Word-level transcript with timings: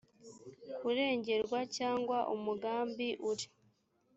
kurengerwa 0.79 1.59
cyangwa 1.77 2.17
umugambi 2.35 3.07
uri 3.29 3.45